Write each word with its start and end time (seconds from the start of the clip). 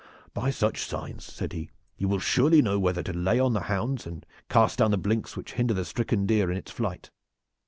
"By 0.33 0.49
such 0.49 0.81
signs," 0.87 1.23
said 1.23 1.53
he, 1.53 1.69
"you 1.95 2.07
will 2.07 2.17
surely 2.17 2.63
know 2.63 2.79
whether 2.79 3.03
to 3.03 3.13
lay 3.13 3.39
on 3.39 3.53
the 3.53 3.59
hounds 3.59 4.07
and 4.07 4.25
cast 4.49 4.79
down 4.79 4.89
the 4.89 4.97
blinks 4.97 5.37
which 5.37 5.53
hinder 5.53 5.75
the 5.75 5.85
stricken 5.85 6.25
deer 6.25 6.49
in 6.49 6.57
its 6.57 6.71
flight. 6.71 7.11